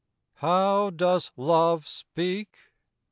[0.37, 2.57] How does Love speak?